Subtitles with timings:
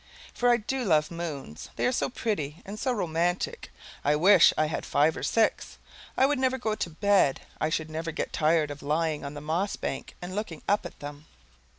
[0.33, 3.71] For I do love moons, they are so pretty and so romantic.
[4.03, 5.77] I wish we had five or six;
[6.17, 9.75] I would never go to bed; I should never get tired lying on the moss
[9.75, 11.27] bank and looking up at them.